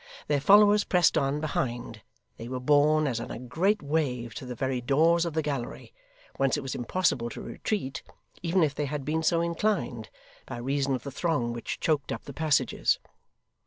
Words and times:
Their 0.27 0.41
followers 0.41 0.83
pressing 0.83 1.21
on 1.21 1.39
behind, 1.39 2.01
they 2.37 2.47
were 2.47 2.59
borne 2.59 3.05
as 3.05 3.19
on 3.19 3.29
a 3.29 3.37
great 3.37 3.83
wave 3.83 4.33
to 4.33 4.47
the 4.47 4.55
very 4.55 4.81
doors 4.81 5.25
of 5.25 5.33
the 5.33 5.43
gallery, 5.43 5.93
whence 6.37 6.57
it 6.57 6.63
was 6.63 6.73
impossible 6.73 7.29
to 7.29 7.39
retreat, 7.39 8.01
even 8.41 8.63
if 8.63 8.73
they 8.73 8.85
had 8.85 9.05
been 9.05 9.21
so 9.21 9.41
inclined, 9.41 10.09
by 10.47 10.57
reason 10.57 10.95
of 10.95 11.03
the 11.03 11.11
throng 11.11 11.53
which 11.53 11.79
choked 11.79 12.11
up 12.11 12.23
the 12.23 12.33
passages. 12.33 12.97